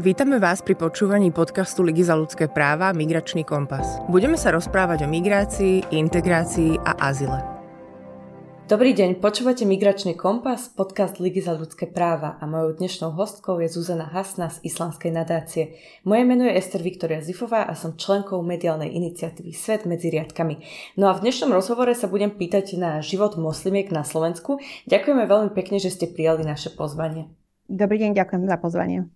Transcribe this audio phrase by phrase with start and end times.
[0.00, 4.00] Vítame vás pri počúvaní podcastu Ligy za ľudské práva Migračný kompas.
[4.08, 7.36] Budeme sa rozprávať o migrácii, integrácii a azile.
[8.72, 13.68] Dobrý deň, počúvate Migračný kompas, podcast Ligy za ľudské práva a mojou dnešnou hostkou je
[13.68, 15.76] Zuzana Hasna z Islandskej nadácie.
[16.08, 20.56] Moje meno je Ester Viktoria Zifová a som členkou mediálnej iniciatívy Svet medzi riadkami.
[20.96, 24.56] No a v dnešnom rozhovore sa budem pýtať na život moslimiek na Slovensku.
[24.88, 27.41] Ďakujeme veľmi pekne, že ste prijali naše pozvanie.
[27.72, 29.08] Dobrý deň, ďakujem za pozvanie.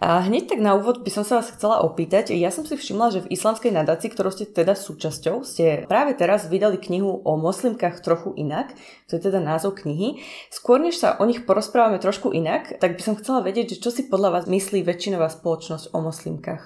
[0.00, 2.32] A hneď tak na úvod by som sa vás chcela opýtať.
[2.32, 6.48] Ja som si všimla, že v islamskej nadácii, ktorou ste teda súčasťou, ste práve teraz
[6.48, 8.72] vydali knihu o moslimkách trochu inak.
[9.12, 10.16] To je teda názov knihy.
[10.48, 13.92] Skôr než sa o nich porozprávame trošku inak, tak by som chcela vedieť, že čo
[13.92, 16.64] si podľa vás myslí väčšinová spoločnosť o moslimkách.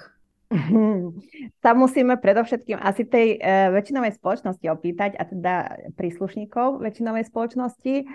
[1.66, 5.54] Tam musíme predovšetkým asi tej e, väčšinovej spoločnosti opýtať, a teda
[5.98, 8.06] príslušníkov väčšinovej spoločnosti.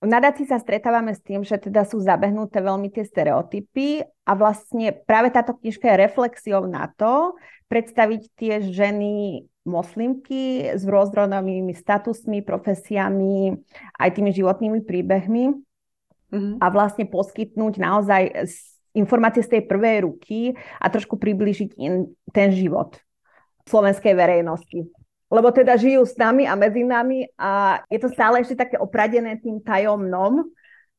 [0.00, 4.96] V nadácii sa stretávame s tým, že teda sú zabehnuté veľmi tie stereotypy a vlastne
[4.96, 7.36] práve táto knižka je reflexiou na to,
[7.68, 13.52] predstaviť tie ženy moslimky s rôznorodnými statusmi, profesiami,
[14.00, 16.64] aj tými životnými príbehmi mm-hmm.
[16.64, 18.48] a vlastne poskytnúť naozaj
[18.96, 22.96] informácie z tej prvej ruky a trošku približiť in ten život
[23.68, 24.88] slovenskej verejnosti
[25.30, 29.38] lebo teda žijú s nami a medzi nami a je to stále ešte také opradené
[29.38, 30.50] tým tajomnom.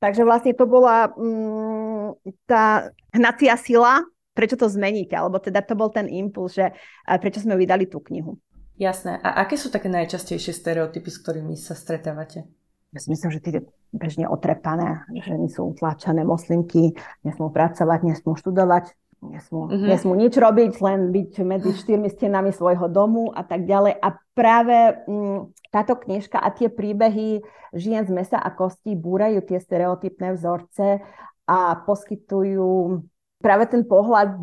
[0.01, 2.17] Takže vlastne to bola mm,
[2.49, 4.01] tá hnacia sila,
[4.33, 6.73] prečo to zmeníte, alebo teda to bol ten impuls, že
[7.21, 8.39] prečo sme vydali tú knihu.
[8.81, 9.21] Jasné.
[9.21, 12.49] A aké sú také najčastejšie stereotypy, s ktorými sa stretávate?
[12.91, 13.61] Ja si myslím, že tie
[13.93, 19.87] bežne otrepané, že nie sú utláčané moslimky, nesmú pracovať, nesmú študovať, nesmú, mm-hmm.
[19.87, 23.93] nesmú nič robiť, len byť medzi štyrmi stenami svojho domu a tak ďalej.
[24.01, 27.45] A práve m, mm, táto knižka a tie príbehy
[27.77, 30.99] žien z mesa a kostí búrajú tie stereotypné vzorce
[31.45, 33.01] a poskytujú
[33.39, 34.37] práve ten pohľad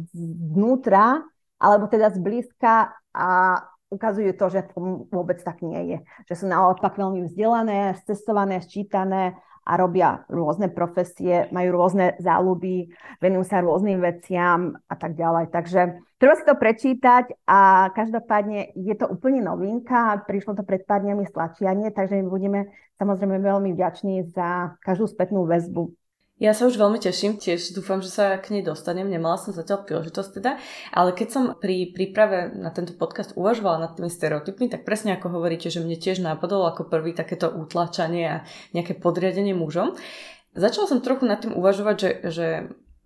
[0.55, 1.23] vnútra,
[1.59, 3.29] alebo teda zblízka a
[3.89, 5.98] ukazujú to, že to vôbec tak nie je.
[6.31, 12.89] Že sú naopak veľmi vzdelané, cestované, sčítané a robia rôzne profesie, majú rôzne záľuby,
[13.20, 15.52] venujú sa rôznym veciam a tak ďalej.
[15.52, 15.80] Takže
[16.17, 21.28] treba si to prečítať a každopádne je to úplne novinka, prišlo to pred pár dňami
[21.28, 25.92] stlačianie, takže my budeme samozrejme veľmi vďační za každú spätnú väzbu
[26.39, 29.83] ja sa už veľmi teším, tiež dúfam, že sa k nej dostanem, nemala som zatiaľ
[29.83, 30.55] príležitosť teda,
[30.95, 35.35] ale keď som pri príprave na tento podcast uvažovala nad tými stereotypmi, tak presne ako
[35.35, 38.37] hovoríte, že mne tiež nápadalo ako prvý takéto utlačanie a
[38.71, 39.99] nejaké podriadenie mužom.
[40.55, 42.47] Začala som trochu nad tým uvažovať, že, že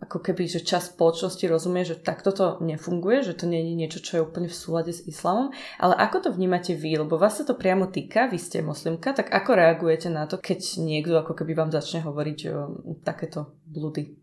[0.02, 3.98] ako keby, že čas spoločnosti rozumie, že takto to nefunguje, že to nie je niečo,
[4.02, 5.54] čo je úplne v súlade s islamom.
[5.78, 6.98] Ale ako to vnímate vy?
[6.98, 10.82] Lebo vás sa to priamo týka, vy ste moslimka, tak ako reagujete na to, keď
[10.82, 12.60] niekto ako keby vám začne hovoriť o
[13.06, 14.18] takéto blúdy?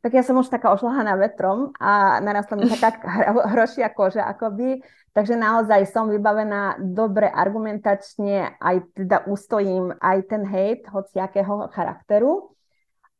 [0.00, 3.06] Tak ja som už taká ošlahaná vetrom a narastla mi taká
[3.54, 4.82] hrošia koža akoby,
[5.14, 12.50] takže naozaj som vybavená dobre argumentačne, aj teda ustojím aj ten hejt hociakého charakteru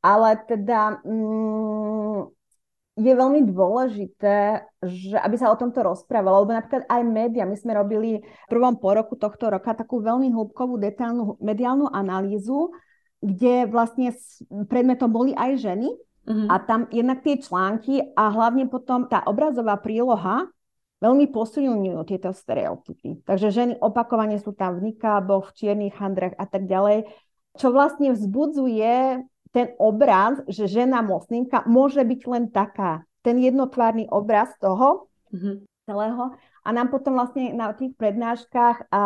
[0.01, 2.33] ale teda mm,
[3.01, 7.73] je veľmi dôležité, že aby sa o tomto rozprávalo, lebo napríklad aj média, my sme
[7.73, 12.75] robili v prvom poroku tohto roka takú veľmi hĺbkovú detailnú mediálnu analýzu,
[13.21, 14.13] kde vlastne
[14.69, 15.89] predmetom boli aj ženy
[16.29, 16.49] mm-hmm.
[16.49, 20.49] a tam jednak tie články a hlavne potom tá obrazová príloha
[21.01, 23.25] veľmi posilňujú tieto stereotypy.
[23.25, 27.09] Takže ženy opakovane sú tam v nikáboch, v čiernych handrach a tak ďalej,
[27.57, 33.03] čo vlastne vzbudzuje ten obraz, že žena moslimka môže byť len taká.
[33.21, 35.57] Ten jednotvárny obraz toho mm-hmm.
[35.85, 36.25] celého.
[36.65, 39.03] A nám potom vlastne na tých prednáškach a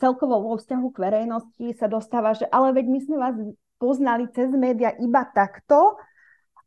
[0.00, 3.36] celkovo vo vzťahu k verejnosti sa dostáva, že ale veď my sme vás
[3.78, 5.98] poznali cez média iba takto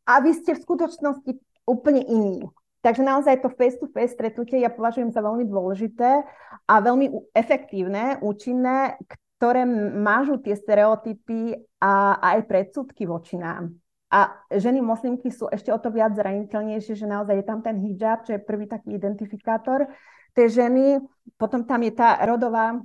[0.08, 1.32] a vy ste v skutočnosti
[1.68, 2.48] úplne iní.
[2.82, 6.26] Takže naozaj to face-to-face stretnutie ja považujem za veľmi dôležité
[6.66, 8.98] a veľmi efektívne, účinné,
[9.38, 9.70] ktoré
[10.02, 13.74] mážu tie stereotypy a, a aj predsudky voči nám.
[14.12, 18.28] A ženy moslimky sú ešte o to viac zraniteľnejšie, že naozaj je tam ten hijab,
[18.28, 19.88] čo je prvý taký identifikátor
[20.36, 21.00] tej ženy.
[21.40, 22.76] Potom tam je tá rodová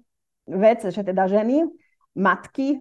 [0.46, 1.66] vec, že teda ženy,
[2.14, 2.78] matky,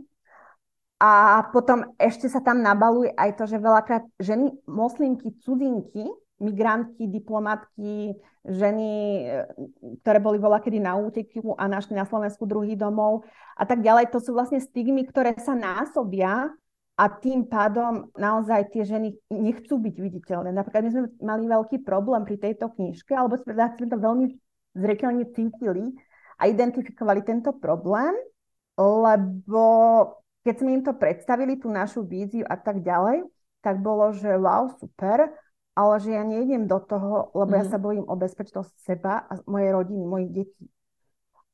[0.95, 6.07] a potom ešte sa tam nabaluje aj to, že veľakrát ženy moslimky, cudzinky,
[6.39, 8.91] migrantky, diplomatky, ženy,
[9.23, 9.47] e,
[10.03, 13.23] ktoré boli voľa kedy na úteku a našli na Slovensku druhý domov
[13.55, 14.11] a tak ďalej.
[14.11, 16.51] To sú vlastne stigmy, ktoré sa násobia
[16.95, 20.51] a tým pádom naozaj tie ženy nechcú byť viditeľné.
[20.55, 23.55] Napríklad my sme mali veľký problém pri tejto knižke, alebo sme
[23.91, 24.31] to veľmi
[24.75, 25.91] zreteľne cítili
[26.39, 28.11] a identifikovali tento problém,
[28.75, 29.63] lebo
[30.43, 33.23] keď sme im to predstavili, tú našu víziu a tak ďalej,
[33.65, 35.31] tak bolo, že wow, super,
[35.75, 37.59] ale že ja nejdem do toho, lebo mm-hmm.
[37.59, 37.71] ja mhm.
[37.71, 40.65] sa bojím o bezpečnosť seba a mojej rodiny, mojich detí.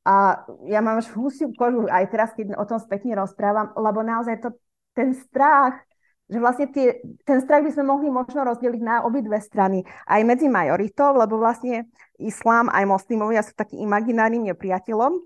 [0.02, 4.42] A ja mám už husiu kožu aj teraz, keď o tom spätne rozprávam, lebo naozaj
[4.42, 4.50] to,
[4.98, 5.78] ten strach,
[6.26, 9.86] že vlastne tie, ten strach by sme mohli možno rozdeliť na obidve strany.
[10.06, 11.86] Aj medzi majoritou, lebo vlastne
[12.18, 15.22] islám aj moslimovia sú takým imaginárnym nepriateľom.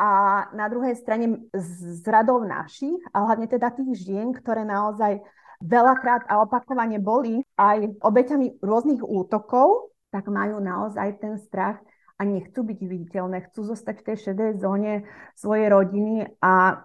[0.00, 0.10] A
[0.56, 5.20] na druhej strane z radov našich, a hlavne teda tých žien, ktoré naozaj
[5.60, 11.78] veľakrát a opakovane boli aj obeťami rôznych útokov, tak majú naozaj ten strach
[12.20, 16.84] a nechcú byť viditeľné, chcú zostať v tej šedej zóne svojej rodiny a,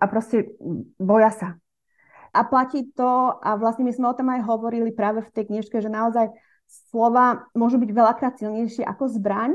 [0.00, 0.58] a proste
[0.98, 1.48] boja sa.
[2.34, 5.78] A platí to, a vlastne my sme o tom aj hovorili práve v tej knižke,
[5.78, 6.34] že naozaj
[6.90, 9.54] slova môžu byť veľakrát silnejšie ako zbraň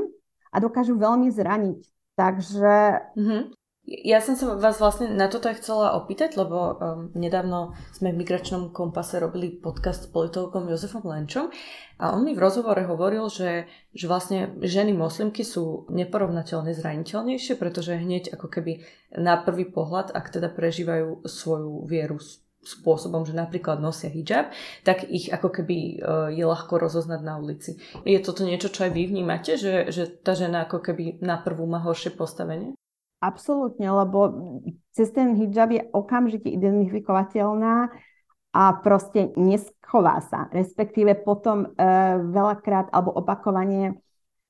[0.52, 1.80] a dokážu veľmi zraniť.
[2.16, 2.76] Takže...
[3.16, 3.42] Mm-hmm.
[3.82, 6.70] Ja som sa vás vlastne na toto aj chcela opýtať, lebo um,
[7.18, 11.50] nedávno sme v Migračnom kompase robili podcast s politologom Jozefom Lenčom
[11.98, 17.98] a on mi v rozhovore hovoril, že, že vlastne ženy moslimky sú neporovnateľne zraniteľnejšie, pretože
[17.98, 18.86] hneď ako keby
[19.18, 22.22] na prvý pohľad, ak teda prežívajú svoju vieru
[22.62, 24.54] spôsobom, že napríklad nosia hijab,
[24.86, 25.94] tak ich ako keby e,
[26.38, 27.82] je ľahko rozoznať na ulici.
[28.06, 31.66] Je toto niečo, čo aj vy vnímate, že, že tá žena ako keby na prvú
[31.66, 32.78] má horšie postavenie?
[33.22, 34.18] Absolútne, lebo
[34.90, 37.94] cez ten hijab je okamžite identifikovateľná
[38.50, 40.50] a proste neschová sa.
[40.50, 41.88] Respektíve potom e,
[42.34, 44.02] veľakrát alebo opakovane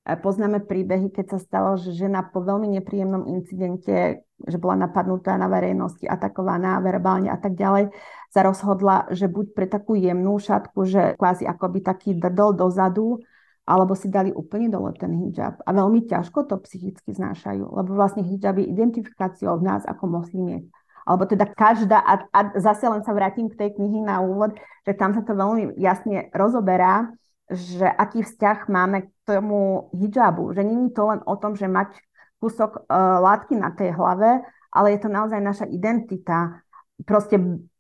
[0.03, 5.47] Poznáme príbehy, keď sa stalo, že žena po veľmi nepríjemnom incidente, že bola napadnutá na
[5.47, 7.95] verejnosti, atakovaná verbálne a tak ďalej,
[8.27, 13.23] sa rozhodla, že buď pre takú jemnú šatku, že kvázi akoby taký drdol dozadu,
[13.63, 15.63] alebo si dali úplne dole ten hijab.
[15.63, 20.67] A veľmi ťažko to psychicky znášajú, lebo vlastne hijab je identifikáciou v nás ako moslimiek.
[21.03, 24.55] Alebo teda každá, a, a zase len sa vrátim k tej knihy na úvod,
[24.87, 27.11] že tam sa to veľmi jasne rozoberá,
[27.51, 30.55] že aký vzťah máme k tomu hijabu.
[30.55, 31.99] Že není to len o tom, že mať
[32.39, 36.63] kúsok uh, látky na tej hlave, ale je to naozaj naša identita.
[37.03, 37.39] Proste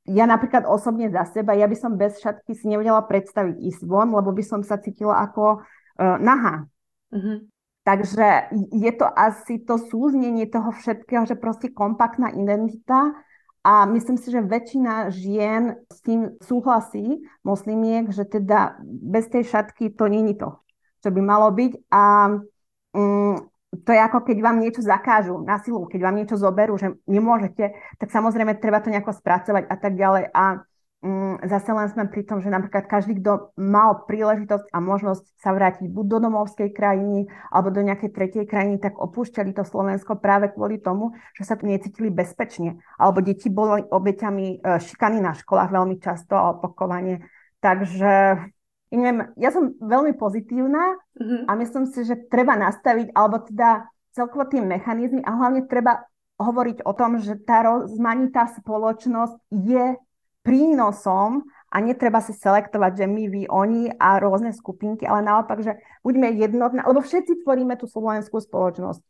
[0.08, 4.10] ja napríklad osobne za seba, ja by som bez šatky si nevedela predstaviť ísť von,
[4.10, 6.66] lebo by som sa cítila ako uh, nahá.
[7.14, 7.38] Mm-hmm.
[7.82, 8.28] Takže
[8.70, 13.10] je to asi to súznenie toho všetkého, že proste kompaktná identita
[13.62, 19.94] a myslím si, že väčšina žien s tým súhlasí, moslimiek, že teda bez tej šatky
[19.94, 20.62] to není to,
[21.02, 21.72] čo by malo byť.
[21.90, 22.02] A
[22.94, 23.34] um,
[23.72, 27.72] to je ako keď vám niečo zakážu na silu, keď vám niečo zoberú, že nemôžete,
[27.96, 30.28] tak samozrejme treba to nejako spracovať a tak ďalej.
[30.32, 30.64] A
[31.02, 35.50] Mm, zase len sme pri tom, že napríklad každý, kto mal príležitosť a možnosť sa
[35.50, 40.54] vrátiť buď do domovskej krajiny alebo do nejakej tretej krajiny, tak opúšťali to Slovensko práve
[40.54, 42.78] kvôli tomu, že sa tu necítili bezpečne.
[43.02, 47.26] Alebo deti boli obeťami e, šikany na školách veľmi často a opakovane.
[47.58, 48.38] Takže
[48.98, 51.48] neviem, ja som veľmi pozitívna mm-hmm.
[51.48, 56.04] a myslím si, že treba nastaviť, alebo teda celkovo tie mechanizmy a hlavne treba
[56.36, 59.96] hovoriť o tom, že tá rozmanitá spoločnosť je
[60.42, 65.78] prínosom a netreba si selektovať, že my, vy, oni a rôzne skupinky, ale naopak, že
[66.04, 69.00] buďme jednotné, lebo všetci tvoríme tú slovenskú spoločnosť.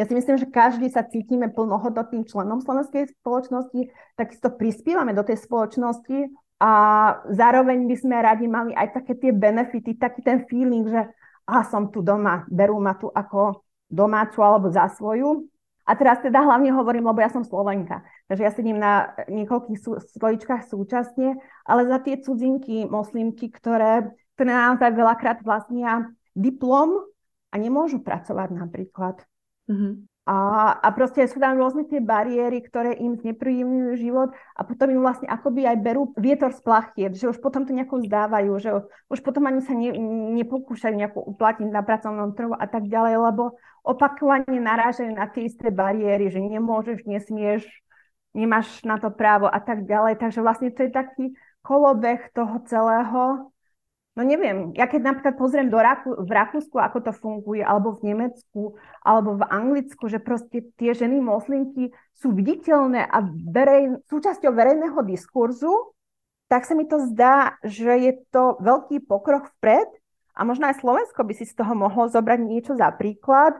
[0.00, 5.36] Ja si myslím, že každý sa cítime plnohodnotným členom slovenskej spoločnosti, takisto prispievame do tej
[5.44, 6.70] spoločnosti a
[7.26, 11.10] zároveň by sme radi mali aj také tie benefity, taký ten feeling, že
[11.42, 15.50] a som tu doma, berú ma tu ako domácu alebo za svoju.
[15.82, 18.06] A teraz teda hlavne hovorím, lebo ja som Slovenka.
[18.30, 21.34] Takže ja sedím na niekoľkých sú, stoličkách súčasne,
[21.66, 27.02] ale za tie cudzinky, moslimky, ktoré, ktoré naozaj veľakrát vlastnia diplom
[27.50, 29.18] a nemôžu pracovať napríklad.
[29.66, 30.11] Mm-hmm.
[30.22, 35.02] A, a proste sú tam rôzne tie bariéry, ktoré im znepríjemňujú život a potom im
[35.02, 38.70] vlastne akoby aj berú vietor z plachiet, že už potom to nejako zdávajú, že
[39.10, 39.90] už potom ani sa ne,
[40.38, 45.74] nepokúšajú nejako uplatniť na pracovnom trhu a tak ďalej, lebo opakovane narážajú na tie isté
[45.74, 47.66] bariéry, že nemôžeš, nesmieš,
[48.30, 50.22] nemáš na to právo a tak ďalej.
[50.22, 51.24] Takže vlastne to je taký
[51.66, 53.50] kolobeh toho celého.
[54.12, 58.12] No neviem, ja keď napríklad pozriem do Raku, v Rakúsku, ako to funguje, alebo v
[58.12, 61.88] Nemecku, alebo v Anglicku, že proste tie ženy moslimky
[62.20, 65.96] sú viditeľné a verej, súčasťou verejného diskurzu,
[66.52, 69.88] tak sa mi to zdá, že je to veľký pokrok vpred
[70.36, 73.56] a možno aj Slovensko by si z toho mohlo zobrať niečo za príklad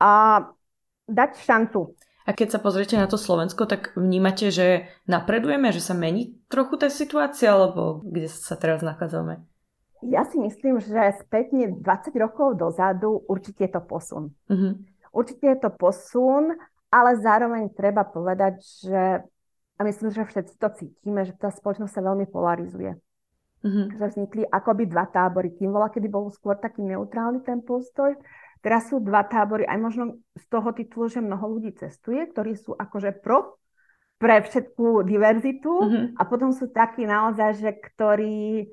[0.00, 0.48] a
[1.04, 1.92] dať šancu
[2.28, 6.78] a keď sa pozriete na to Slovensko, tak vnímate, že napredujeme, že sa mení trochu
[6.78, 9.49] tá situácia, alebo kde sa teraz nachádzame?
[10.00, 11.84] Ja si myslím, že spätne 20
[12.16, 14.32] rokov dozadu určite je to posun.
[14.48, 14.80] Uh-huh.
[15.12, 16.56] Určite je to posun,
[16.88, 19.02] ale zároveň treba povedať, že
[19.76, 23.00] a myslím, že všetci to cítime, že tá spoločnosť sa veľmi polarizuje.
[23.60, 23.86] Uh-huh.
[23.96, 25.56] Že vznikli akoby dva tábory.
[25.56, 28.12] Kým bola, kedy bol skôr taký neutrálny ten postoj,
[28.60, 30.04] teraz sú dva tábory, aj možno
[30.36, 33.60] z toho titulu, že mnoho ľudí cestuje, ktorí sú akože pro
[34.20, 36.12] pre všetkú diverzitu uh-huh.
[36.12, 38.68] a potom sú takí naozaj, že ktorí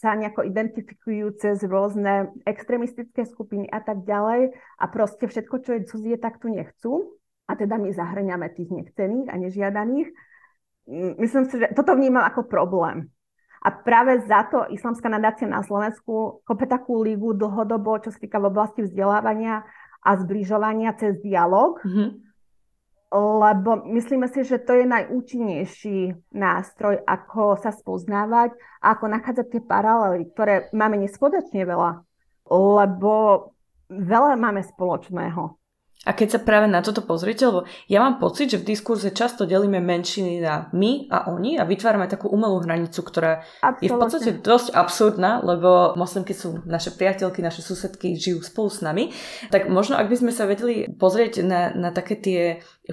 [0.00, 5.86] sa nejako identifikujú cez rôzne extremistické skupiny a tak ďalej a proste všetko, čo je
[5.88, 7.16] cudzie, tak tu nechcú
[7.48, 10.12] a teda my zahrňame tých nechcených a nežiadaných.
[10.84, 13.08] Mm, myslím si, že toto vnímam ako problém.
[13.64, 18.36] A práve za to Islamská nadácia na Slovensku kope takú lígu dlhodobo, čo sa týka
[18.36, 19.64] v oblasti vzdelávania
[20.04, 22.27] a zbližovania cez dialog, mm-hmm
[23.12, 25.98] lebo myslíme si, že to je najúčinnejší
[26.36, 28.52] nástroj, ako sa spoznávať
[28.84, 32.04] a ako nachádzať tie paralely, ktoré máme neskutočne veľa,
[32.52, 33.12] lebo
[33.88, 35.56] veľa máme spoločného.
[36.06, 39.50] A keď sa práve na toto pozriete, lebo ja mám pocit, že v diskurze často
[39.50, 43.82] delíme menšiny na my a oni a vytvárame takú umelú hranicu, ktorá Absolutne.
[43.82, 48.78] je v podstate dosť absurdná, lebo moslimky sú naše priateľky, naše susedky, žijú spolu s
[48.78, 49.10] nami.
[49.50, 52.40] Tak možno, ak by sme sa vedeli pozrieť na, na také tie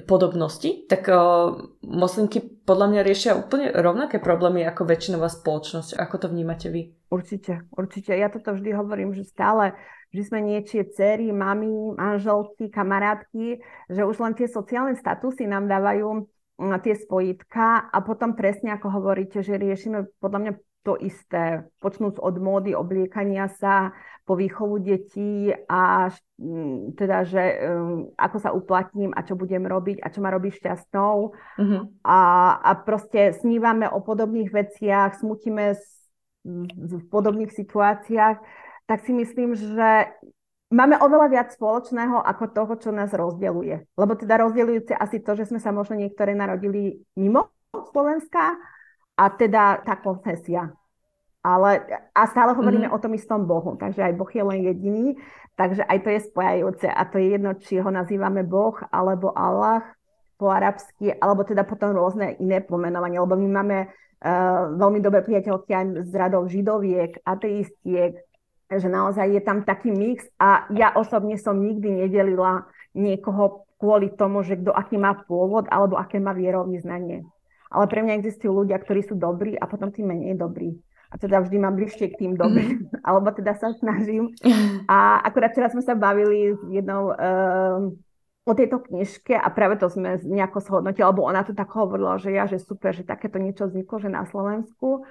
[0.02, 1.54] podobnosti, tak o,
[1.86, 5.94] moslimky podľa mňa riešia úplne rovnaké problémy ako väčšinová spoločnosť.
[5.94, 6.90] Ako to vnímate vy?
[7.06, 8.18] Určite, určite.
[8.18, 9.78] Ja toto vždy hovorím, že stále
[10.16, 13.60] že sme niečie cery, mami, manželky, kamarátky,
[13.92, 16.24] že už len tie sociálne statusy nám dávajú
[16.56, 20.52] tie spojitka a potom presne ako hovoríte, že riešime podľa mňa
[20.86, 23.90] to isté, počnúc od módy, obliekania sa,
[24.22, 26.10] po výchovu detí a
[26.98, 31.14] teda, že um, ako sa uplatním a čo budem robiť a čo ma robí šťastnou.
[31.34, 31.82] Uh-huh.
[32.02, 32.18] A,
[32.58, 35.78] a proste snívame o podobných veciach, smutíme
[36.74, 40.10] v podobných situáciách tak si myslím, že
[40.70, 43.86] máme oveľa viac spoločného ako toho, čo nás rozdeluje.
[43.94, 47.50] Lebo teda rozdeľujúce asi to, že sme sa možno niektoré narodili mimo
[47.92, 48.56] Slovenska
[49.16, 50.72] a teda tá konfesia.
[51.46, 52.98] Ale, a stále hovoríme mm-hmm.
[52.98, 55.06] o tom istom Bohu, takže aj Boh je len jediný,
[55.54, 59.86] takže aj to je spojajúce a to je jedno, či ho nazývame Boh alebo Allah
[60.34, 65.70] po arabsky, alebo teda potom rôzne iné pomenovanie, lebo my máme uh, veľmi dobré priateľky
[65.70, 68.18] aj z radov židoviek, ateistiek,
[68.66, 74.42] že naozaj je tam taký mix a ja osobne som nikdy nedelila niekoho kvôli tomu,
[74.42, 77.22] že kto aký má pôvod alebo aké má vierovýznanie.
[77.70, 80.74] Ale pre mňa existujú ľudia, ktorí sú dobrí a potom tí menej dobrí.
[81.06, 82.98] A teda vždy mám bližšie k tým dobrým, mm.
[83.06, 84.34] alebo teda sa snažím.
[84.90, 87.86] A akurát včera sme sa bavili s jednou uh,
[88.46, 92.34] o tejto knižke a práve to sme nejako shodnotili, alebo ona to tak hovorila, že
[92.34, 95.06] ja, že super, že takéto niečo vzniklo, že na Slovensku.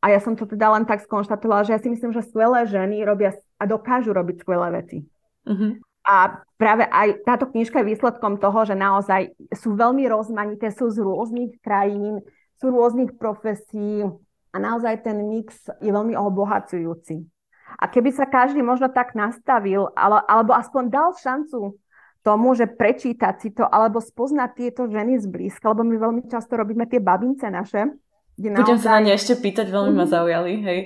[0.00, 3.04] A ja som to teda len tak skonštatovala, že ja si myslím, že skvelé ženy
[3.04, 5.04] robia a dokážu robiť skvelé veci.
[5.44, 5.76] Uh-huh.
[6.08, 11.04] A práve aj táto knižka je výsledkom toho, že naozaj sú veľmi rozmanité, sú z
[11.04, 12.24] rôznych krajín,
[12.56, 14.08] sú rôznych profesí
[14.50, 17.20] a naozaj ten mix je veľmi obohacujúci.
[17.78, 21.76] A keby sa každý možno tak nastavil, ale, alebo aspoň dal šancu
[22.20, 26.84] tomu, že prečítať si to, alebo spoznať tieto ženy zblízka, lebo my veľmi často robíme
[26.88, 27.88] tie babince naše,
[28.40, 30.12] kde Budem naozaj, sa na ne ešte pýtať, veľmi ma mhm.
[30.16, 30.80] zaujali, hej.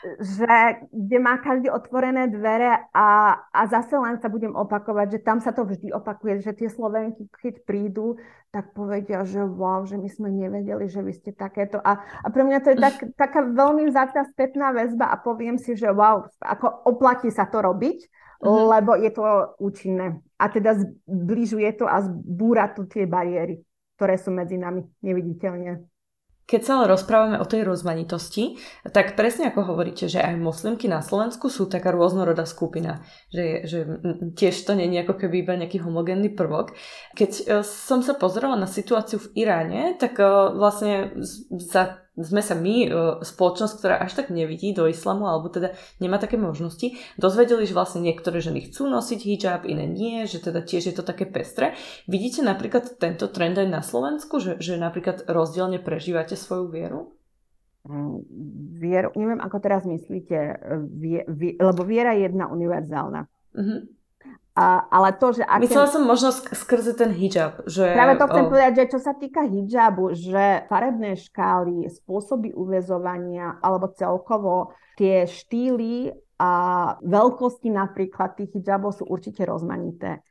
[0.00, 5.44] Že kde má každý otvorené dvere a, a zase len sa budem opakovať, že tam
[5.44, 8.16] sa to vždy opakuje, že tie Slovenky, keď prídu,
[8.48, 11.76] tak povedia, že wow, že my sme nevedeli, že vy ste takéto.
[11.84, 12.96] A, a pre mňa to je tak,
[13.28, 17.98] taká veľmi vzácna spätná väzba a poviem si, že wow, ako oplatí sa to robiť,
[18.40, 18.66] mm-hmm.
[18.72, 19.24] lebo je to
[19.60, 20.16] účinné.
[20.40, 23.60] A teda zbližuje to a zbúra tu tie bariéry,
[24.00, 25.89] ktoré sú medzi nami neviditeľne.
[26.50, 28.58] Keď sa ale rozprávame o tej rozmanitosti,
[28.90, 33.86] tak presne ako hovoríte, že aj moslimky na Slovensku sú taká rôznorodá skupina, že, že
[34.34, 36.74] tiež to nie je ako keby iba nejaký homogénny prvok.
[37.14, 40.26] Keď e, som sa pozerala na situáciu v Iráne, tak e,
[40.58, 41.14] vlastne
[41.54, 42.88] za sme sa my, e,
[43.22, 48.02] spoločnosť, ktorá až tak nevidí do islamu, alebo teda nemá také možnosti, dozvedeli, že vlastne
[48.02, 51.78] niektoré ženy chcú nosiť hijab, iné nie, že teda tiež je to také pestre.
[52.10, 57.00] Vidíte napríklad tento trend aj na Slovensku, že, že napríklad rozdielne prežívate svoju vieru?
[57.88, 58.20] Mm,
[58.76, 60.36] vieru, neviem, ako teraz myslíte,
[60.92, 63.24] vie, vie, lebo viera je jedna univerzálna.
[63.56, 63.88] Uh-huh.
[64.58, 65.46] A, ale to, že...
[65.46, 65.70] Aké...
[65.70, 67.62] Myslela som možno skrze ten hijab.
[67.70, 67.94] Že...
[67.94, 68.50] Práve to chcem oh.
[68.50, 76.10] povedať, že čo sa týka hijabu, že farebné škály, spôsoby uväzovania alebo celkovo tie štýly
[76.40, 76.52] a
[76.98, 80.24] veľkosti napríklad tých hijabov sú určite rozmanité.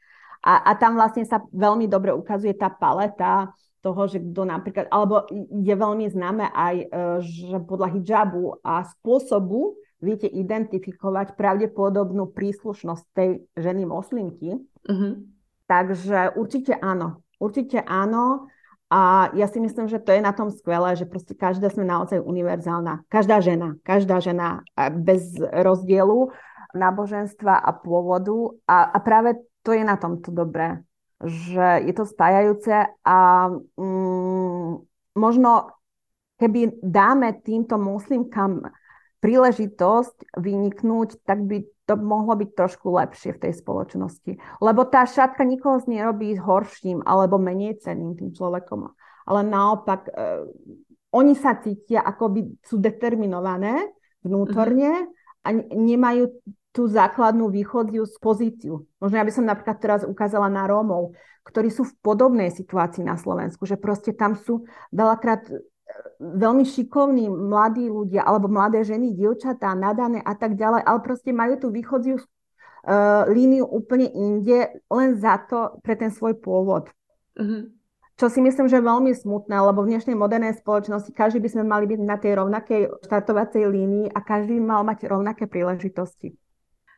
[0.43, 5.23] A, a tam vlastne sa veľmi dobre ukazuje tá paleta toho, že kto napríklad, alebo
[5.31, 6.87] je veľmi známe aj, e,
[7.23, 13.29] že podľa hijabu a spôsobu, viete identifikovať pravdepodobnú príslušnosť tej
[13.59, 14.59] ženy moslimky.
[14.87, 15.19] Uh-huh.
[15.67, 17.23] Takže určite áno.
[17.39, 18.47] Určite áno.
[18.89, 22.25] A ja si myslím, že to je na tom skvelé, že proste každá sme naozaj
[22.25, 23.05] univerzálna.
[23.05, 24.65] Každá žena, každá žena
[24.97, 26.33] bez rozdielu
[26.73, 28.57] náboženstva a pôvodu.
[28.65, 30.81] A, a práve to je na tomto dobré,
[31.21, 33.17] že je to spájajúce a
[33.77, 34.71] mm,
[35.13, 35.69] možno
[36.39, 38.63] keby dáme týmto muslimkám
[39.19, 44.31] príležitosť vyniknúť, tak by to mohlo byť trošku lepšie v tej spoločnosti.
[44.61, 48.93] Lebo tá šatka nikoho z nerobí horším alebo menej cenným tým človekom.
[49.29, 50.11] Ale naopak, e,
[51.13, 53.89] oni sa cítia, ako by sú determinované
[54.21, 55.45] vnútorne mm-hmm.
[55.45, 56.29] a nemajú
[56.69, 58.85] tú základnú východziu z pozíciu.
[59.01, 63.17] Možno ja by som napríklad teraz ukázala na Rómov, ktorí sú v podobnej situácii na
[63.17, 65.49] Slovensku, že proste tam sú veľakrát
[66.19, 71.55] veľmi šikovní mladí ľudia alebo mladé ženy, dievčatá, nadané a tak ďalej, ale proste majú
[71.55, 76.91] tú východziu uh, líniu úplne inde len za to pre ten svoj pôvod.
[77.39, 77.79] Mm-hmm.
[78.19, 81.63] Čo si myslím, že je veľmi smutné, lebo v dnešnej modernej spoločnosti každý by sme
[81.63, 86.35] mali byť na tej rovnakej štartovacej línii a každý mal mať rovnaké príležitosti.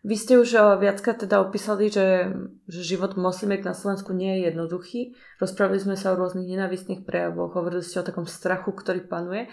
[0.02, 2.34] Vy ste už eh, viackrát teda opísali, že,
[2.66, 5.02] že život moslimiek na Slovensku nie je jednoduchý.
[5.38, 9.46] Rozprávali sme sa o rôznych nenavistných prejavoch, hovorili ste o takom strachu, ktorý panuje.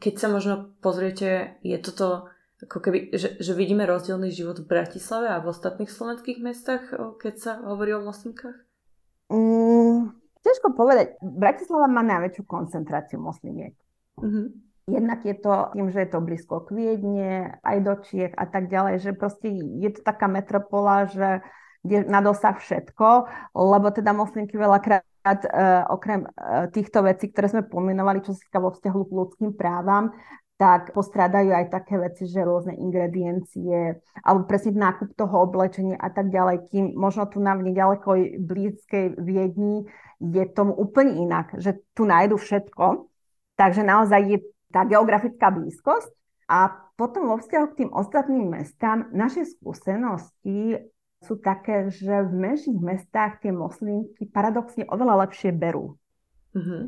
[0.00, 2.32] Keď sa možno pozriete, je toto
[2.62, 7.34] ako keby, že, že vidíme rozdielný život v Bratislave a v ostatných slovenských mestách, keď
[7.34, 8.54] sa hovorí o moslimkách?
[9.34, 10.14] Mm,
[10.46, 11.18] ťažko povedať.
[11.18, 13.74] Bratislava má najväčšiu koncentráciu moslimiek.
[14.14, 14.71] Mm-hmm.
[14.90, 18.66] Jednak je to tým, že je to blízko k Viedne, aj do Čiech a tak
[18.66, 21.38] ďalej, že proste je to taká metropola, že
[21.86, 27.62] je na dosah všetko, lebo teda moslimky veľakrát uh, okrem uh, týchto vecí, ktoré sme
[27.66, 30.14] pomenovali, čo sa týka vo vzťahu k ľudským právam,
[30.62, 36.30] tak postrádajú aj také veci, že rôzne ingrediencie, alebo presne nákup toho oblečenia a tak
[36.30, 39.90] ďalej, kým možno tu na nedalekoj blízkej Viedni
[40.22, 43.10] je tomu úplne inak, že tu nájdu všetko,
[43.58, 44.38] takže naozaj je
[44.72, 46.10] tá geografická blízkosť
[46.48, 50.80] a potom vo vzťahu k tým ostatným mestám naše skúsenosti
[51.22, 55.94] sú také, že v menších mestách tie moslimky paradoxne oveľa lepšie berú.
[56.52, 56.82] Mm-hmm.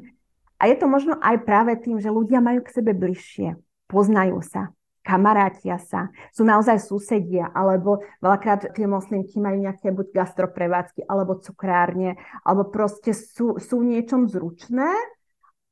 [0.59, 3.55] A je to možno aj práve tým, že ľudia majú k sebe bližšie,
[3.87, 11.07] poznajú sa, kamarátia sa, sú naozaj susedia, alebo veľakrát tie moslimky majú nejaké buď gastroprevádzky,
[11.07, 14.89] alebo cukrárne, alebo proste sú, sú niečom zručné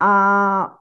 [0.02, 0.10] a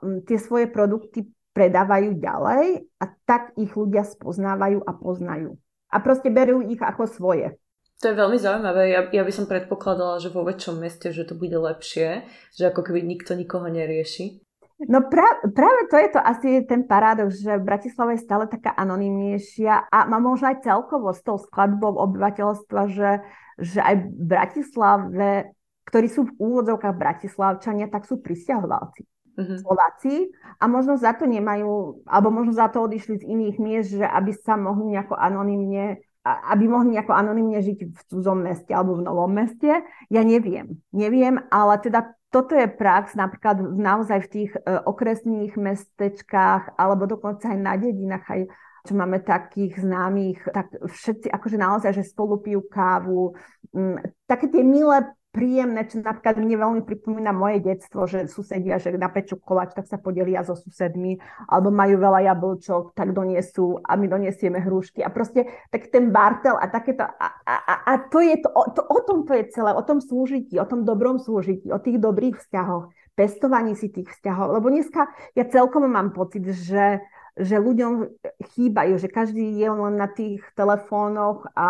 [0.01, 5.61] mm, tie svoje produkty predávajú ďalej a tak ich ľudia spoznávajú a poznajú.
[5.93, 7.53] A proste berú ich ako svoje.
[8.01, 8.89] To je veľmi zaujímavé.
[8.89, 12.25] Ja, ja by som predpokladala, že vo väčšom meste, že to bude lepšie,
[12.57, 14.41] že ako keby nikto nikoho nerieši.
[14.89, 19.93] No pra, práve to je to asi ten paradox, že Bratislava je stále taká anonymnejšia
[19.93, 23.21] a má možno aj celkovo s tou skladbou obyvateľstva, že,
[23.61, 25.53] že aj v Bratislave
[25.87, 29.07] ktorí sú v úvodzovkách Bratislavčania, tak sú pristahovalci.
[29.31, 29.57] Mm-hmm.
[29.63, 30.13] Slováci
[30.59, 34.35] a možno za to nemajú, alebo možno za to odišli z iných miest, že aby
[34.35, 39.31] sa mohli nejako anonymne aby mohli nejako anonymne žiť v cudzom meste alebo v novom
[39.33, 39.81] meste.
[40.13, 40.77] Ja neviem.
[40.93, 47.49] Neviem, ale teda toto je prax napríklad naozaj v tých uh, okresných mestečkách alebo dokonca
[47.49, 48.41] aj na dedinách, aj
[48.81, 53.37] čo máme takých známych, tak všetci akože naozaj, že spolu pijú kávu.
[53.73, 58.91] Um, také tie milé príjemné, čo napríklad mne veľmi pripomína moje detstvo, že susedia, že
[58.99, 61.17] napečú koláč, tak sa podelia so susedmi,
[61.47, 64.99] alebo majú veľa jablčok, tak doniesú a my doniesieme hrušky.
[64.99, 67.07] A proste tak ten bartel a takéto.
[67.07, 70.59] A, a, a to je to, to, o tom to je celé, o tom slúžití,
[70.59, 74.59] o tom dobrom slúžití, o tých dobrých vzťahoch, pestovaní si tých vzťahov.
[74.59, 76.99] Lebo dneska ja celkom mám pocit, že
[77.39, 78.11] že ľuďom
[78.53, 81.69] chýbajú, že každý je len na tých telefónoch a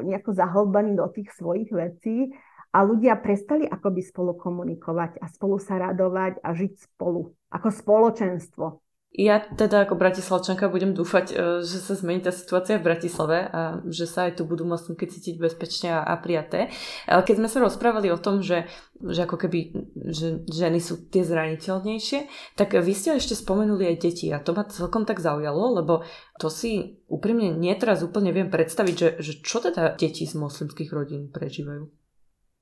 [0.00, 2.32] nejako zahlbaný do tých svojich vecí
[2.76, 8.84] a ľudia prestali akoby spolu komunikovať a spolu sa radovať a žiť spolu ako spoločenstvo.
[9.16, 11.34] Ja teda ako bratislavčanka budem dúfať, e,
[11.64, 15.40] že sa zmení tá situácia v Bratislave a že sa aj tu budú moslimky cítiť
[15.40, 16.68] bezpečne a, prijaté.
[17.08, 18.68] Keď sme sa rozprávali o tom, že,
[19.00, 22.28] že ako keby že ženy sú tie zraniteľnejšie,
[22.60, 26.04] tak vy ste ešte spomenuli aj deti a to ma celkom tak zaujalo, lebo
[26.36, 30.92] to si úprimne nie teraz úplne viem predstaviť, že, že čo teda deti z moslimských
[30.92, 31.88] rodín prežívajú.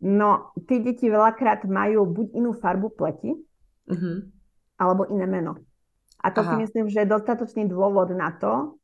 [0.05, 3.33] No, tí deti veľakrát majú buď inú farbu pleti,
[3.88, 4.17] uh-huh.
[4.77, 5.57] alebo iné meno.
[6.21, 6.53] A to Aha.
[6.53, 8.77] si myslím, že je dostatočný dôvod na to,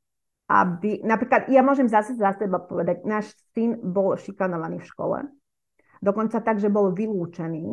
[0.49, 1.05] aby...
[1.05, 5.19] Napríklad, ja môžem zase za seba povedať, náš syn bol šikanovaný v škole.
[6.01, 7.69] Dokonca tak, že bol vylúčený.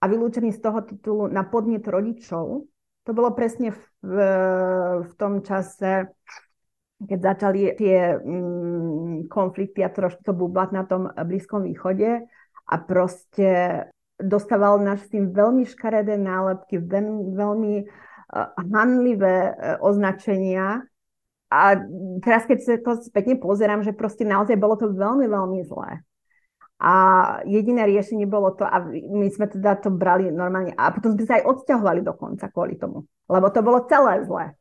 [0.00, 2.68] A vylúčený z toho titulu na podnet rodičov.
[3.02, 4.14] To bolo presne v,
[5.08, 6.12] v, tom čase,
[7.00, 12.28] keď začali tie mm, konflikty a trošku to bublať na tom Blízkom východe
[12.72, 13.48] a proste
[14.16, 20.80] dostával náš syn veľmi škaredé nálepky, veľmi uh, hanlivé uh, označenia.
[21.52, 21.76] A
[22.24, 26.00] teraz, keď sa to spätne pozerám, že proste naozaj bolo to veľmi, veľmi zlé.
[26.80, 26.92] A
[27.44, 31.38] jediné riešenie bolo to, a my sme teda to brali normálne, a potom sme sa
[31.38, 34.56] aj odsťahovali dokonca kvôli tomu, lebo to bolo celé zlé.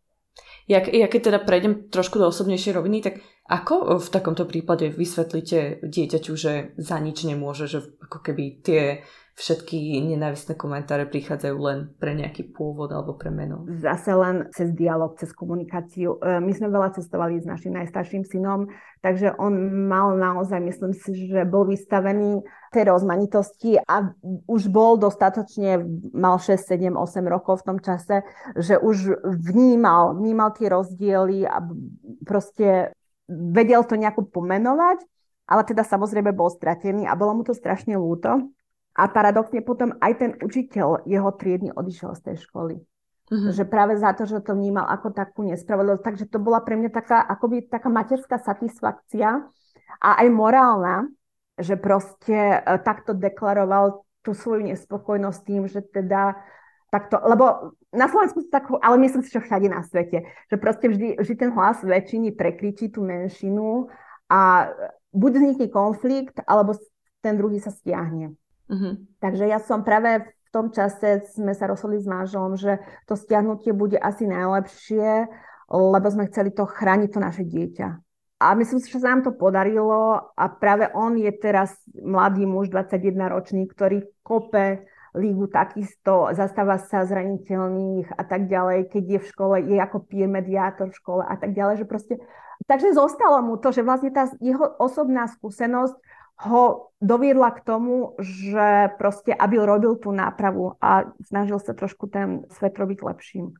[0.71, 3.19] Ja, ja keď teda prejdem trošku do osobnejšej roviny, tak
[3.51, 9.03] ako v takomto prípade vysvetlíte dieťaťu, že za nič nemôže, že ako keby tie
[9.41, 13.65] všetky nenávistné komentáre prichádzajú len pre nejaký pôvod alebo pre meno?
[13.81, 16.21] Zase len cez dialog, cez komunikáciu.
[16.21, 18.69] E, my sme veľa cestovali s našim najstarším synom,
[19.01, 19.57] takže on
[19.89, 24.13] mal naozaj, myslím si, že bol vystavený tej rozmanitosti a
[24.45, 25.81] už bol dostatočne,
[26.13, 28.21] mal 6, 7, 8 rokov v tom čase,
[28.53, 31.65] že už vnímal, vnímal tie rozdiely a
[32.29, 32.93] proste
[33.25, 35.01] vedel to nejako pomenovať,
[35.49, 38.53] ale teda samozrejme bol stratený a bolo mu to strašne ľúto.
[38.91, 42.75] A paradoxne potom aj ten učiteľ jeho triedny odišiel z tej školy.
[43.31, 43.55] Mm-hmm.
[43.55, 46.03] Že práve za to, že to vnímal ako takú nespravodlivosť.
[46.03, 49.47] Takže to bola pre mňa taká, akoby taká materská satisfakcia
[50.03, 51.07] a aj morálna,
[51.55, 56.35] že proste e, takto deklaroval tú svoju nespokojnosť tým, že teda
[56.91, 61.23] takto, lebo na Slovensku tak, ale myslím si, že všade na svete, že proste vždy,
[61.23, 63.87] vždy ten hlas väčšiny prekričí tú menšinu
[64.27, 64.71] a
[65.15, 66.75] buď vznikne konflikt, alebo
[67.23, 68.35] ten druhý sa stiahne.
[68.71, 68.95] Uh-huh.
[69.19, 73.75] Takže ja som práve v tom čase sme sa rozhodli s manželom, že to stiahnutie
[73.75, 75.27] bude asi najlepšie,
[75.71, 77.87] lebo sme chceli to chrániť to naše dieťa.
[78.41, 82.73] A myslím si, že sa nám to podarilo a práve on je teraz mladý muž,
[82.73, 84.81] 21 ročný, ktorý kope
[85.11, 90.31] lígu takisto, zastáva sa zraniteľných a tak ďalej, keď je v škole, je ako peer
[90.31, 92.15] mediátor v škole a tak ďalej, že proste...
[92.63, 95.97] Takže zostalo mu to, že vlastne tá jeho osobná skúsenosť
[96.41, 102.45] ho doviedla k tomu, že proste, aby robil tú nápravu a snažil sa trošku ten
[102.53, 103.53] svet robiť lepším.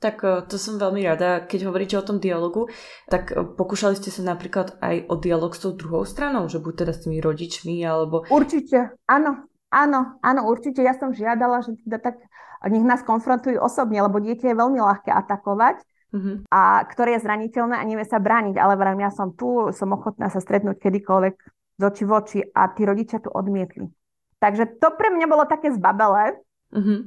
[0.00, 1.44] Tak e, to som veľmi rada.
[1.44, 2.72] Keď hovoríte o tom dialogu,
[3.06, 6.86] tak e, pokúšali ste sa napríklad aj o dialog s tou druhou stranou, že buď
[6.86, 8.24] teda s tými rodičmi, alebo...
[8.32, 10.80] Určite, áno, áno, áno, určite.
[10.80, 12.16] Ja som žiadala, že teda tak
[12.64, 15.80] nech nás konfrontujú osobne, lebo dieťa je veľmi ľahké atakovať,
[16.12, 16.36] uh-huh.
[16.52, 20.28] a ktoré je zraniteľné a nevie sa brániť, ale vrám, ja som tu, som ochotná
[20.28, 23.88] sa stretnúť kedykoľvek z oči v oči a tí rodičia to odmietli.
[24.36, 26.36] Takže to pre mňa bolo také zbabelé.
[26.76, 27.00] Mm-hmm.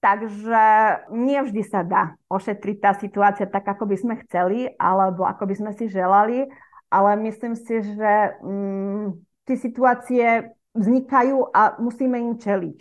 [0.00, 0.64] Takže
[1.12, 5.54] nie vždy sa dá ošetriť tá situácia tak, ako by sme chceli, alebo ako by
[5.60, 6.48] sme si želali,
[6.88, 9.06] ale myslím si, že mm,
[9.44, 12.78] tie situácie vznikajú a musíme im čeliť.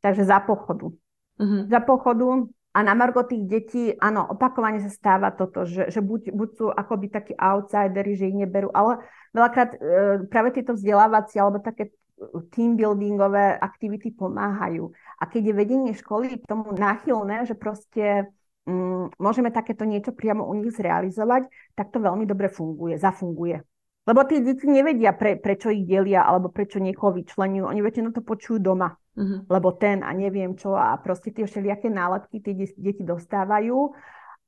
[0.00, 0.94] Takže za pochodu.
[1.42, 1.62] Mm-hmm.
[1.68, 6.30] Za pochodu a na margo tých detí, áno, opakovane sa stáva toto, že, že buď,
[6.30, 9.02] buď sú akoby takí outsideri, že ich neberú, ale
[9.34, 9.78] veľakrát e,
[10.30, 11.90] práve tieto vzdelávacie alebo také
[12.54, 14.92] team buildingové aktivity pomáhajú.
[15.18, 18.30] A keď je vedenie školy k tomu náchylné, že proste
[18.70, 23.66] mm, môžeme takéto niečo priamo u nich zrealizovať, tak to veľmi dobre funguje, zafunguje.
[24.06, 27.68] Lebo tí deti nevedia, pre, prečo ich delia alebo prečo niekoho vyčlenujú.
[27.68, 28.96] Oni väčšinou to počujú doma.
[29.20, 29.44] Uh-huh.
[29.52, 33.92] Lebo ten a neviem čo a proste tie všelijaké nálepky tie deti dostávajú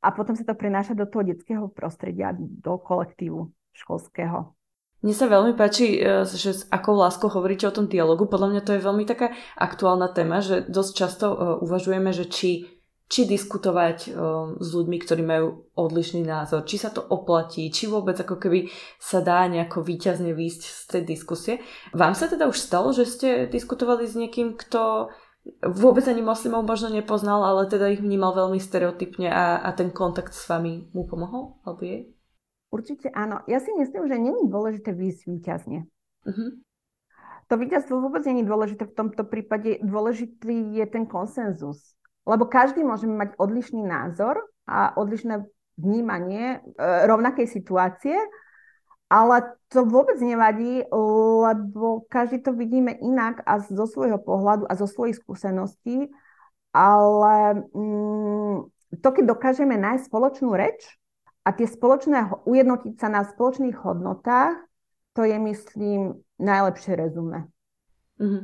[0.01, 4.57] a potom sa to prenáša do toho detského prostredia, do kolektívu školského.
[5.03, 8.31] Mne sa veľmi páči, e, že s akou láskou hovoríte o tom dialogu.
[8.31, 12.71] Podľa mňa to je veľmi taká aktuálna téma, že dosť často e, uvažujeme, že či
[13.13, 18.17] či diskutovať um, s ľuďmi, ktorí majú odlišný názor, či sa to oplatí, či vôbec
[18.17, 21.55] ako keby sa dá nejako výťazne výjsť z tej diskusie.
[21.93, 25.13] Vám sa teda už stalo, že ste diskutovali s niekým, kto
[25.61, 30.33] vôbec ani moslimov možno nepoznal, ale teda ich vnímal veľmi stereotypne a, a ten kontakt
[30.33, 31.61] s vami mu pomohol?
[31.69, 32.09] Alebo jej?
[32.73, 33.45] Určite áno.
[33.45, 35.85] Ja si myslím, že není dôležité výjsť výťazne.
[36.25, 36.51] Uh-huh.
[37.53, 39.85] To víťazstvo vôbec není dôležité v tomto prípade.
[39.85, 41.93] Dôležitý je ten konsenzus
[42.27, 45.43] lebo každý môže mať odlišný názor a odlišné
[45.79, 48.15] vnímanie e, rovnakej situácie,
[49.13, 54.89] ale to vôbec nevadí, lebo každý to vidíme inak a zo svojho pohľadu a zo
[54.89, 56.09] svojich skúseností,
[56.73, 58.73] ale mm,
[59.05, 60.97] to, keď dokážeme nájsť spoločnú reč
[61.45, 64.57] a tie spoločné, ujednotiť sa na spoločných hodnotách,
[65.13, 67.53] to je, myslím, najlepšie rezume.
[68.17, 68.43] Mm-hmm.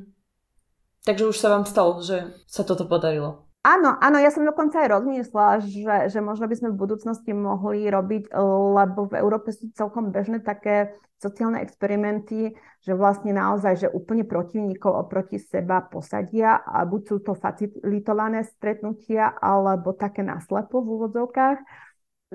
[1.09, 3.48] Takže už sa vám stalo, že sa toto podarilo.
[3.69, 7.85] Áno, áno, ja som dokonca aj rozmyslela, že, že možno by sme v budúcnosti mohli
[7.85, 8.33] robiť,
[8.73, 14.89] lebo v Európe sú celkom bežné také sociálne experimenty, že vlastne naozaj, že úplne protivníkov
[14.89, 21.59] oproti seba posadia a buď sú to facilitované stretnutia, alebo také naslepo v úvodzovkách.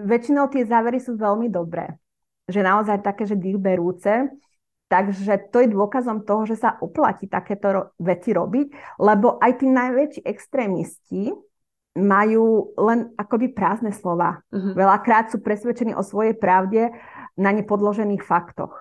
[0.05, 1.97] Väčšinou tie závery sú veľmi dobré.
[2.45, 4.29] Že naozaj také, že dých berúce.
[4.91, 10.21] Takže to je dôkazom toho, že sa oplatí takéto veci robiť, lebo aj tí najväčší
[10.21, 11.33] extrémisti
[11.93, 14.41] majú len akoby prázdne slova.
[14.49, 14.73] Uh-huh.
[14.73, 16.89] Veľakrát sú presvedčení o svojej pravde
[17.37, 18.73] na nepodložených faktoch.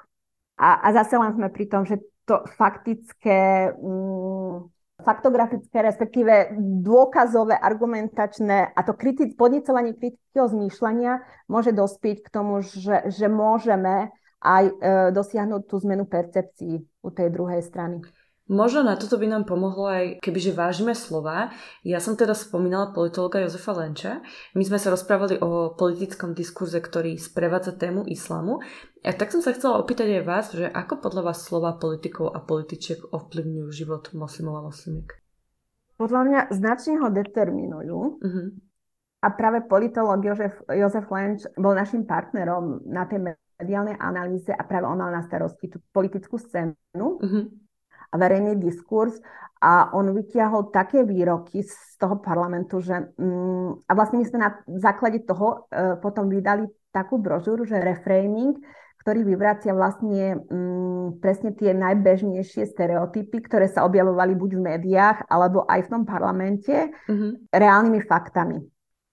[0.56, 4.64] A, a zase len sme pri tom, že to faktické, mm,
[5.02, 13.10] faktografické, respektíve dôkazové, argumentačné a to kriti- podnecovanie kritického zmýšľania môže dospieť k tomu, že,
[13.10, 14.72] že môžeme aj e,
[15.14, 18.02] dosiahnuť tú zmenu percepcií u tej druhej strany.
[18.50, 21.54] Možno na toto by nám pomohlo aj, kebyže vážime slova.
[21.86, 24.18] Ja som teda spomínala politologa Jozefa Lenča.
[24.58, 28.58] My sme sa rozprávali o politickom diskurze, ktorý sprevádza tému islamu.
[29.06, 32.42] A tak som sa chcela opýtať aj vás, že ako podľa vás slova politikov a
[32.42, 35.08] političiek ovplyvňujú život moslimov a moslimiek?
[35.96, 37.98] Podľa mňa značne ho determinujú.
[38.18, 38.46] Uh-huh.
[39.22, 44.86] A práve politolog Jozef, Jozef Lenč bol našim partnerom na tej mediálnej analýze a práve
[44.88, 47.44] on mal na starosti tú politickú scénu uh-huh.
[48.10, 49.18] a verejný diskurs
[49.62, 54.50] a on vytiahol také výroky z toho parlamentu, že um, a vlastne my sme na
[54.82, 58.58] základe toho uh, potom vydali takú brožúru, že reframing,
[59.06, 65.62] ktorý vyvracia vlastne um, presne tie najbežnejšie stereotypy, ktoré sa objavovali buď v médiách, alebo
[65.70, 67.38] aj v tom parlamente, uh-huh.
[67.54, 68.58] reálnymi faktami.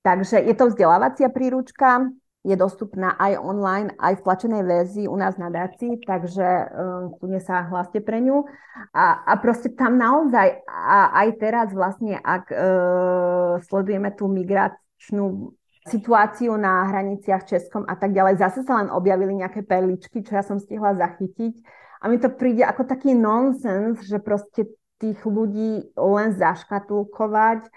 [0.01, 2.09] Takže je to vzdelávacia príručka,
[2.43, 7.27] je dostupná aj online, aj v tlačenej verzii u nás na Daci, takže um, tu
[7.43, 8.47] sa hláste pre ňu.
[8.95, 15.51] A, a proste tam naozaj, a aj teraz vlastne, ak uh, sledujeme tú migračnú
[15.83, 20.43] situáciu na hraniciach Českom a tak ďalej, zase sa len objavili nejaké perličky, čo ja
[20.45, 21.59] som stihla zachytiť.
[21.99, 27.67] A mi to príde ako taký nonsens, že proste tých ľudí len zaškatulkovať,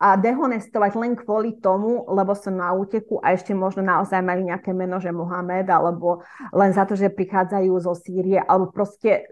[0.00, 4.72] a dehonestovať len kvôli tomu, lebo som na úteku a ešte možno naozaj majú nejaké
[4.72, 6.24] meno, že Mohamed, alebo
[6.56, 9.28] len za to, že prichádzajú zo Sýrie, alebo proste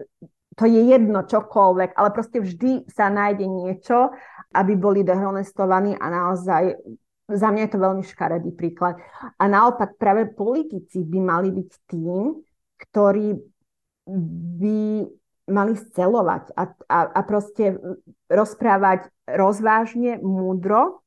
[0.53, 4.13] to je jedno čokoľvek, ale proste vždy sa nájde niečo,
[4.53, 6.77] aby boli dehonestovaní a naozaj
[7.29, 8.97] za mňa je to veľmi škaredý príklad.
[9.37, 12.41] A naopak práve politici by mali byť tým,
[12.77, 13.37] ktorí
[14.57, 14.81] by
[15.49, 17.75] mali scelovať a, a, a proste
[18.29, 21.01] rozprávať rozvážne, múdro,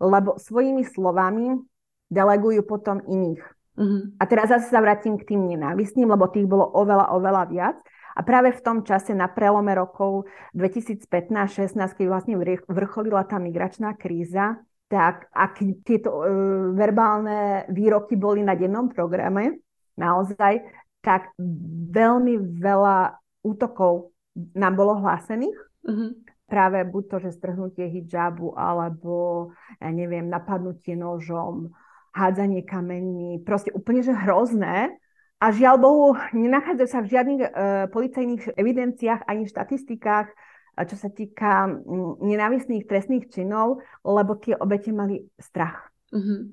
[0.00, 1.60] lebo svojimi slovami
[2.12, 3.42] delegujú potom iných.
[3.76, 4.08] Uh-huh.
[4.16, 7.76] A teraz zase sa vrátim k tým nenávistným, lebo tých bolo oveľa, oveľa viac.
[8.16, 10.24] A práve v tom čase na prelome rokov
[10.56, 14.56] 2015-16, keď vlastne vrcholila tá migračná kríza,
[14.88, 16.28] tak ak tieto e,
[16.72, 19.60] verbálne výroky boli na dennom programe,
[20.00, 20.64] naozaj,
[21.04, 21.36] tak
[21.92, 25.58] veľmi veľa útokov nám bolo hlásených.
[25.86, 26.10] Uh-huh.
[26.46, 31.70] Práve buď to, že strhnutie hijabu, alebo, ja neviem, napadnutie nožom,
[32.14, 34.94] hádzanie kamení, proste úplne, že hrozné.
[35.36, 37.48] A žiaľ Bohu, nenachádzajú sa v žiadnych e,
[37.92, 40.32] policajných evidenciách ani štatistikách,
[40.76, 45.92] čo sa týka m, nenávistných trestných činov, lebo tie obete mali strach.
[46.12, 46.52] Uh-huh.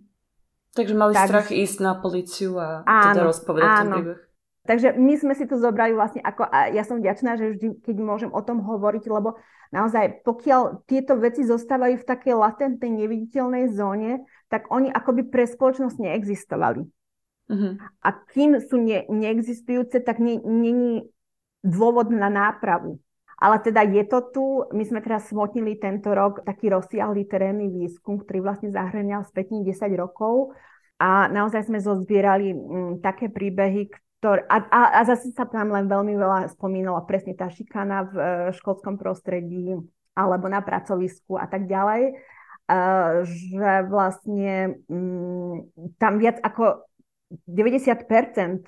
[0.73, 3.77] Takže mali tak, strach ísť na policiu a teda áno, teda rozpovedať áno.
[3.77, 4.19] ten príbeh.
[4.63, 7.95] Takže my sme si to zobrali vlastne ako, a ja som vďačná, že vždy, keď
[7.99, 9.35] môžem o tom hovoriť, lebo
[9.75, 15.99] naozaj, pokiaľ tieto veci zostávajú v takej latentnej, neviditeľnej zóne, tak oni akoby pre spoločnosť
[15.99, 16.87] neexistovali.
[17.51, 17.75] Uh-huh.
[18.07, 21.11] A kým sú ne, neexistujúce, tak není
[21.59, 23.03] dôvod na nápravu.
[23.35, 28.23] Ale teda je to tu, my sme teraz smotnili tento rok taký rozsiahlý terénny výskum,
[28.23, 30.55] ktorý vlastne zahranial spätne 10 rokov
[30.95, 33.91] a naozaj sme zozbierali m, mm, také príbehy,
[34.23, 38.13] ktoré, a, a, a zase sa tam len veľmi veľa spomínala presne tá šikana v
[38.15, 39.75] uh, školskom prostredí
[40.15, 45.67] alebo na pracovisku a tak ďalej, uh, že vlastne um,
[45.99, 46.87] tam viac ako
[47.51, 48.63] 90%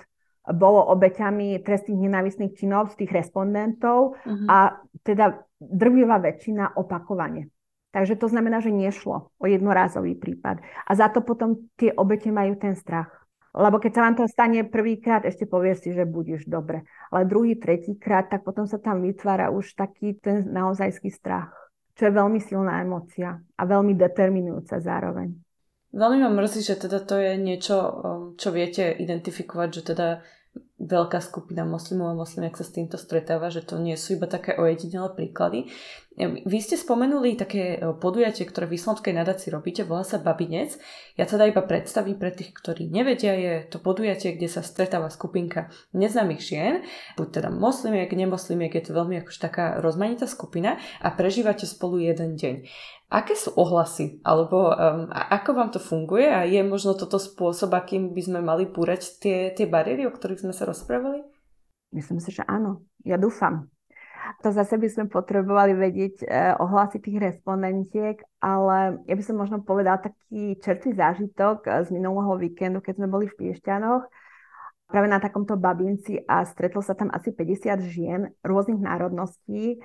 [0.52, 4.46] bolo obeťami trestných nenávistných činov z tých respondentov uh-huh.
[4.52, 7.48] a teda drvivá väčšina opakovane.
[7.96, 10.60] Takže to znamená, že nešlo o jednorázový prípad.
[10.84, 13.25] A za to potom tie obete majú ten strach.
[13.56, 16.84] Lebo keď sa vám to stane prvýkrát, ešte povieš si, že budeš dobre.
[17.08, 21.56] Ale druhý, tretíkrát, tak potom sa tam vytvára už taký ten naozajský strach,
[21.96, 25.32] čo je veľmi silná emocia a veľmi determinujúca zároveň.
[25.96, 27.92] Veľmi ma mrzí, že teda to je niečo, um,
[28.36, 30.08] čo viete identifikovať, že teda
[30.76, 34.52] veľká skupina moslimov a moslimiek sa s týmto stretáva, že to nie sú iba také
[34.60, 35.72] ojedinelé príklady.
[36.24, 40.80] Vy ste spomenuli také e, podujatie, ktoré v islamskej nadácii robíte, volá sa Babinec.
[41.20, 45.68] Ja teda iba predstavím pre tých, ktorí nevedia, je to podujatie, kde sa stretáva skupinka
[45.92, 46.80] neznámych žien,
[47.20, 52.40] buď teda moslimiek, nemoslimiek, je to veľmi akož taká rozmanitá skupina a prežívate spolu jeden
[52.40, 52.64] deň.
[53.12, 54.24] Aké sú ohlasy?
[54.24, 56.32] Alebo um, ako vám to funguje?
[56.32, 60.48] A je možno toto spôsob, akým by sme mali búrať tie, tie bariéry, o ktorých
[60.48, 61.22] sme sa rozprávali?
[61.92, 62.82] Myslím si, že áno.
[63.06, 63.75] Ja dúfam.
[64.42, 66.26] To zase by sme potrebovali vedieť e,
[66.58, 72.82] ohlásiť tých respondentiek, ale ja by som možno povedala taký čerstvý zážitok z minulého víkendu,
[72.82, 74.06] keď sme boli v Piešťanoch
[74.86, 79.82] práve na takomto babinci a stretlo sa tam asi 50 žien rôznych národností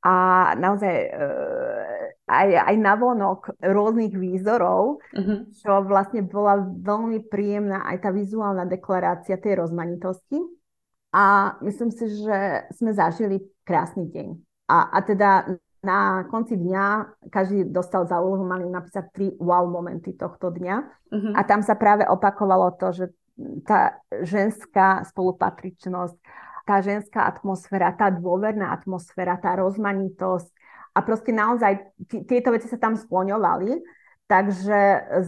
[0.00, 0.16] a
[0.56, 1.08] naozaj e,
[2.24, 5.44] aj, aj navonok rôznych výzorov, uh-huh.
[5.60, 10.40] čo vlastne bola veľmi príjemná aj tá vizuálna deklarácia tej rozmanitosti.
[11.10, 14.28] A myslím si, že sme zažili krásny deň.
[14.66, 15.46] A, a teda
[15.80, 20.76] na konci dňa každý dostal za úlohu, mali napísať tri wow momenty tohto dňa.
[21.14, 21.32] Uh-huh.
[21.38, 23.04] A tam sa práve opakovalo to, že
[23.64, 26.16] tá ženská spolupatričnosť,
[26.68, 30.52] tá ženská atmosféra, tá dôverná atmosféra, tá rozmanitosť
[30.92, 33.80] a proste naozaj t- tieto veci sa tam skloňovali,
[34.28, 34.78] takže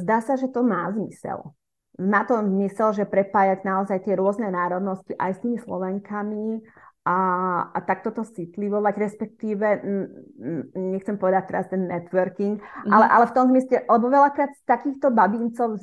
[0.04, 1.56] zdá sa, že to má zmysel.
[1.96, 6.60] Má to zmysel, že prepájať naozaj tie rôzne národnosti aj s tými Slovenkami
[7.02, 7.18] a,
[7.74, 9.66] a takto to citlivovať, respektíve,
[10.74, 12.90] nechcem povedať teraz ten networking, mm.
[12.94, 15.82] ale, ale v tom zmysle, lebo veľakrát z takýchto babincov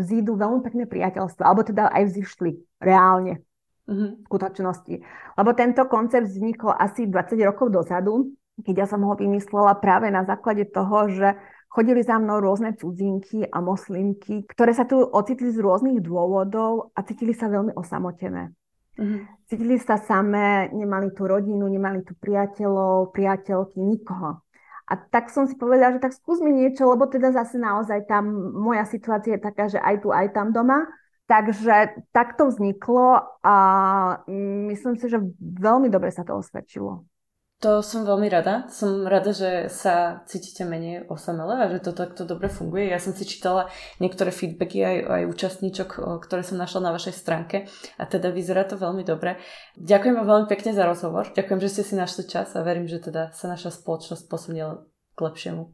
[0.00, 3.44] vzídu veľmi pekné priateľstva, alebo teda aj vzýšli reálne
[3.84, 4.10] mm-hmm.
[4.16, 4.94] v skutočnosti.
[5.36, 8.32] Lebo tento koncept vznikol asi 20 rokov dozadu,
[8.64, 11.36] keď ja som ho vymyslela práve na základe toho, že
[11.68, 17.04] chodili za mnou rôzne cudzinky a moslimky, ktoré sa tu ocitli z rôznych dôvodov a
[17.04, 18.56] cítili sa veľmi osamotené.
[18.96, 19.20] Mm-hmm.
[19.46, 24.42] Cítili sa samé, nemali tu rodinu, nemali tu priateľov, priateľky, nikoho.
[24.86, 28.30] A tak som si povedala, že tak skús mi niečo, lebo teda zase naozaj tam
[28.54, 30.86] moja situácia je taká, že aj tu, aj tam doma.
[31.26, 33.56] Takže takto vzniklo a
[34.70, 37.02] myslím si, že veľmi dobre sa to osvedčilo.
[37.64, 38.68] To som veľmi rada.
[38.68, 42.92] Som rada, že sa cítite menej osamele a že to takto dobre funguje.
[42.92, 47.64] Ja som si čítala niektoré feedbacky aj, aj účastníčok, ktoré som našla na vašej stránke
[47.96, 49.40] a teda vyzerá to veľmi dobre.
[49.80, 51.32] Ďakujem vám veľmi pekne za rozhovor.
[51.32, 54.68] Ďakujem, že ste si našli čas a verím, že teda sa naša spoločnosť posunie
[55.16, 55.72] k lepšiemu.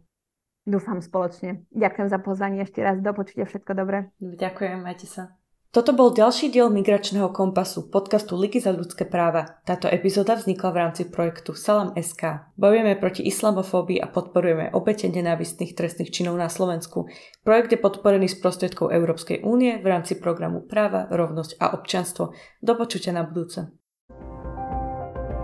[0.62, 1.66] Dúfam spoločne.
[1.74, 3.02] Ďakujem za pozvanie ešte raz.
[3.02, 4.14] Do počutia všetko dobré.
[4.22, 5.41] Ďakujem, majte sa.
[5.72, 9.56] Toto bol ďalší diel Migračného kompasu, podcastu Ligy za ľudské práva.
[9.64, 12.52] Táto epizóda vznikla v rámci projektu Salam SK.
[12.60, 17.08] Bojujeme proti islamofóbii a podporujeme obete nenávistných trestných činov na Slovensku.
[17.40, 22.36] Projekt je podporený z prostriedkov Európskej únie v rámci programu Práva, rovnosť a občanstvo.
[22.60, 23.72] Do počutia na budúce.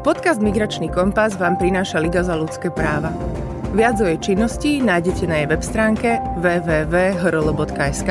[0.04, 3.16] Podcast Migračný kompas vám prináša Liga za ľudské práva.
[3.72, 8.10] Viac o jej činnosti nájdete na jej web stránke www.hrl.sk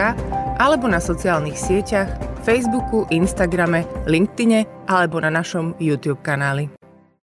[0.58, 2.10] alebo na sociálnych sieťach,
[2.46, 6.77] Facebooku, Instagrame, LinkedIne alebo na našom YouTube kanáli.